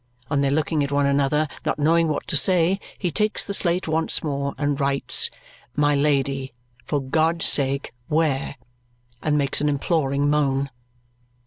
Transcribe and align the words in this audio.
On 0.31 0.41
their 0.41 0.49
looking 0.49 0.83
at 0.83 0.91
one 0.91 1.05
another, 1.05 1.47
not 1.63 1.77
knowing 1.77 2.07
what 2.07 2.25
to 2.25 2.35
say, 2.35 2.79
he 2.97 3.11
takes 3.11 3.43
the 3.43 3.53
slate 3.53 3.87
once 3.87 4.23
more 4.23 4.55
and 4.57 4.79
writes 4.79 5.29
"My 5.75 5.93
Lady. 5.93 6.53
For 6.83 6.99
God's 6.99 7.45
sake, 7.45 7.93
where?" 8.07 8.55
And 9.21 9.37
makes 9.37 9.61
an 9.61 9.69
imploring 9.69 10.27
moan. 10.27 10.71